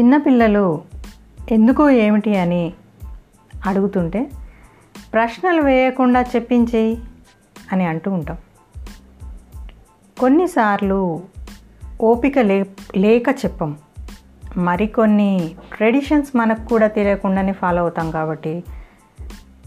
చిన్నపిల్లలు 0.00 0.82
ఎందుకో 1.50 1.90
ఏమిటి 1.90 2.36
అని 2.36 2.72
అడుగుతుంటే 3.66 4.30
ప్రశ్నలు 5.12 5.62
వేయకుండా 5.62 6.22
చెప్పించేయి 6.22 7.02
అని 7.72 7.84
అంటూ 7.84 8.10
ఉంటాం. 8.10 8.36
కొన్నిసార్లు 10.18 11.22
ఓపిక 12.00 12.38
లే 12.38 12.66
లేక 12.96 13.24
చెప్పం. 13.30 13.76
మరికొన్ని 14.56 15.54
ట్రెడిషన్స్ 15.76 16.36
మనకు 16.36 16.68
కూడా 16.68 16.86
తెలియకుండానే 16.86 17.52
ఫాలో 17.52 17.82
అవుతాం 17.82 18.10
కాబట్టి 18.10 18.64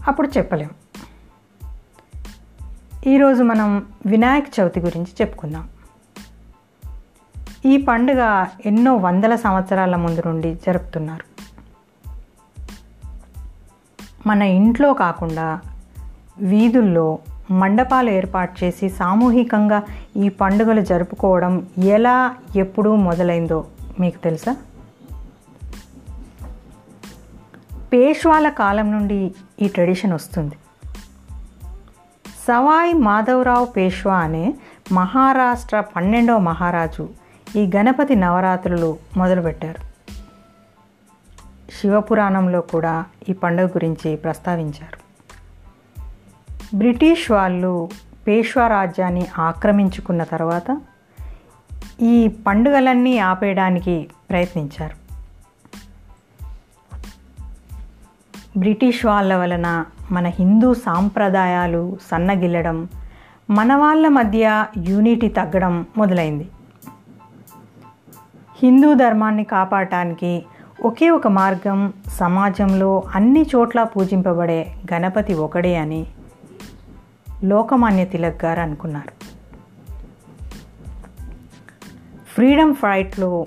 అప్పుడు 0.08 0.28
చెప్పలేం. 0.28 0.70
ఈరోజు 3.06 3.42
మనం 3.42 3.86
వినాయక 4.06 4.44
చవితి 4.60 4.80
గురించి 4.80 5.12
చెప్పుకుందాం. 5.20 5.68
ఈ 7.66 7.76
పండుగ 7.76 8.46
ఎన్నో 8.66 8.96
వందల 8.96 9.36
సంవత్సరాల 9.36 9.96
ముందు 9.96 10.22
నుండి 10.26 10.54
జరుపుతున్నారు. 10.54 11.24
మన 14.28 14.42
ఇంట్లో 14.42 14.92
కాకుండా 14.92 15.60
వీధుల్లో 16.38 17.18
మండపాలు 17.50 18.10
ఏర్పాటు 18.10 18.64
చేసి 18.64 18.88
సామూహికంగా 18.88 19.82
ఈ 20.16 20.28
పండుగలు 20.28 20.80
జరుపుకోవడం 20.80 21.66
ఎలా 21.78 22.34
ఎప్పుడు 22.56 22.94
మొదలైందో 22.94 23.66
మీకు 24.00 24.18
తెలుసా? 24.18 24.56
పేష్వాల 27.92 28.48
కాలం 28.48 28.92
నుండి 28.92 29.34
ఈ 29.62 29.68
ట్రెడిషన్ 29.68 30.12
వస్తుంది. 30.12 30.54
సవాయ్ 32.48 32.94
మాధవరావు 32.94 33.64
పేష్వా 33.64 34.16
అనే 34.16 34.54
మహారాష్ట్ర 34.92 35.80
పన్నెండవ 35.80 36.38
మహారాజు 36.38 37.19
ఈ 37.56 37.70
గణపతి 37.76 38.16
నవరాత్రులు 38.16 38.98
మొదలుపెట్టారు. 39.16 39.90
శివపురాణంలో 41.80 42.60
కూడా 42.60 43.04
ఈ 43.28 43.32
పండుగ 43.32 43.66
గురించి 43.66 44.16
ప్రస్తావించారు. 44.16 45.10
బ్రిటిష్ 46.76 47.30
వాళ్ళు 47.30 47.88
పేష్వా 48.28 48.66
రాజ్యాన్ని 48.66 49.26
ఆక్రమించుకున్న 49.38 50.24
తర్వాత 50.24 50.80
ఈ 52.02 52.28
పండుగలన్నీ 52.28 53.18
ఆపేయడానికి 53.18 54.08
ప్రయత్నించారు. 54.30 55.00
బ్రిటిష్ 58.58 59.06
వాళ్ళ 59.06 59.36
వలన 59.36 59.84
మన 60.10 60.26
హిందూ 60.26 60.74
సాంప్రదాయాలు 60.74 61.98
సన్నగిల్లడం 62.10 62.88
మన 63.50 63.74
వాళ్ళ 63.74 64.08
మధ్య 64.08 64.66
యూనిటీ 64.78 65.28
తగ్గడం 65.28 65.86
మొదలైంది. 65.96 66.48
హిందూ 68.62 68.94
ధర్మాన్ని 68.94 69.44
కాపాడటానికి 69.44 70.44
ఒకే 70.84 71.10
ఒక 71.10 71.28
మార్గం 71.28 71.92
సమాజంలో 72.12 73.02
అన్ని 73.14 73.46
చోట్ల 73.56 73.82
పూజింపబడే 73.82 74.66
గణపతి 74.94 75.34
ఒకడే 75.34 75.76
అని 75.76 76.06
లోకమాన్య 77.44 78.04
తిలక్ 78.04 78.44
గారు 78.44 78.60
అనుకున్నారు. 78.60 79.24
ఫ్రీడమ్ 82.34 82.74
ఫైట్లో 82.74 83.46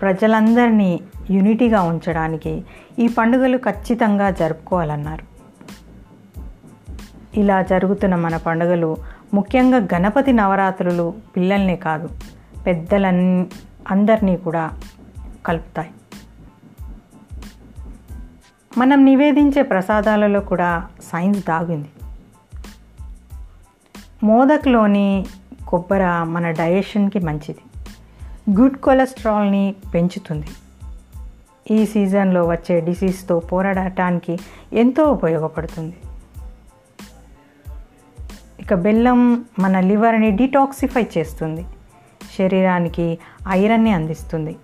ప్రజలందరినీ 0.00 1.00
యూనిటీగా 1.30 1.82
ఉంచడానికి 1.82 2.64
ఈ 2.98 3.08
పండుగలు 3.08 3.58
ఖచ్చితంగా 3.58 4.30
జరుపుకోవాలన్నారు. 4.30 5.24
ఇలా 7.40 7.62
జరుగుతున్న 7.62 8.14
మన 8.14 8.36
పండుగలు 8.36 8.96
ముఖ్యంగా 9.34 9.76
గణపతి 9.76 10.32
నవరాత్రులు 10.32 11.14
పిల్లల్నే 11.36 11.76
కాదు 11.76 12.08
పెద్దలన్ 12.66 13.46
అందరినీ 13.88 14.36
కూడా 14.36 14.70
కలుపుతాయి. 15.46 15.90
మనం 18.78 19.04
నివేదించే 19.04 19.62
ప్రసాదాలలో 19.62 20.40
కూడా 20.40 20.88
సైన్స్ 21.02 21.46
దాగింది. 21.46 21.88
మోదక్లోని 24.22 25.26
కొబ్బర 25.68 26.22
మన 26.22 26.50
డైజెషన్కి 26.50 27.18
మంచిది. 27.18 27.90
గుడ్ 28.60 28.76
కొలెస్ట్రాల్ని 28.76 29.74
పెంచుతుంది. 29.94 30.46
ఈ 31.70 31.86
సీజన్లో 31.86 32.48
వచ్చే 32.48 32.80
డిసీజ్తో 32.80 33.38
పోరాడటానికి 33.38 34.38
ఎంతో 34.72 35.04
ఉపయోగపడుతుంది. 35.04 35.96
ఇక 38.60 38.74
బెల్లం 38.74 39.44
మన 39.58 39.80
లివర్ని 39.80 40.30
డిటాక్సిఫై 40.30 41.06
చేస్తుంది. 41.18 41.66
శరీరానికి 42.38 43.18
ఐరన్ని 43.48 43.92
అందిస్తుంది. 43.92 44.56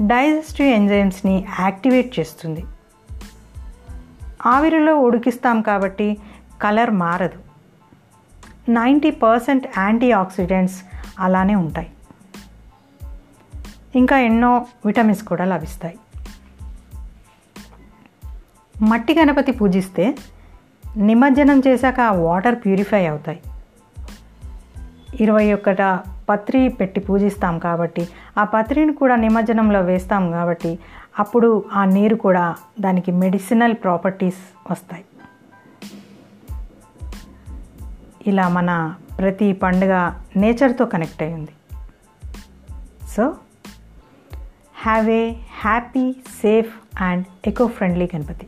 డైజెస్టివ్ 0.00 0.68
ఎంజైమ్స్ని 0.68 1.46
యాక్టివేట్ 1.60 2.18
చేస్తుంది. 2.18 2.64
ఆవిరిలో 4.46 4.96
ఉడికిస్తాం 4.96 5.62
కాబట్టి 5.62 6.18
కలర్ 6.62 6.90
మారదు. 6.90 7.38
నైంటీ 8.70 9.10
పర్సెంట్ 9.10 9.66
యాంటీ 9.78 10.12
ఆక్సిడెంట్స్ 10.12 10.82
అలానే 11.18 11.54
ఉంటాయి. 11.54 11.90
ఇంకా 13.94 14.18
ఎన్నో 14.18 14.66
విటమిన్స్ 14.86 15.24
కూడా 15.24 15.44
లభిస్తాయి. 15.44 15.98
మట్టి 18.82 19.14
గణపతి 19.14 19.52
పూజిస్తే 19.52 20.14
నిమజ్జనం 20.96 21.62
చేశాక 21.66 22.00
ఆ 22.00 22.12
వాటర్ 22.12 22.54
ప్యూరిఫై 22.54 23.06
అవుతాయి. 23.06 23.40
ఇరవై 25.20 25.52
ఒక్కట 25.52 25.82
పత్రి 26.28 26.68
పెట్టి 26.68 27.00
పూజిస్తాం 27.00 27.58
కాబట్టి 27.58 28.08
ఆ 28.38 28.44
పత్రిని 28.44 28.92
కూడా 28.92 29.16
నిమజ్జనంలో 29.16 29.80
వేస్తాం 29.80 30.30
కాబట్టి 30.30 30.78
అప్పుడు 31.18 31.64
ఆ 31.72 31.84
నీరు 31.84 32.16
కూడా 32.16 32.56
దానికి 32.80 33.12
మెడిసినల్ 33.12 33.74
ప్రాపర్టీస్ 33.74 34.72
వస్తాయి. 34.72 35.04
ఇలా 38.26 38.48
మన 38.48 38.94
ప్రతి 39.18 39.52
పండుగ 39.52 40.12
నేచర్తో 40.36 40.84
కనెక్ట్ 40.84 41.22
అయి 41.22 41.34
ఉంది. 41.34 41.50
So 43.08 43.36
have 44.74 45.10
a 45.10 45.34
happy 45.60 46.12
safe 46.42 46.74
and 47.02 47.26
eco 47.46 47.66
friendly 47.66 48.08
Ganapati 48.16 48.46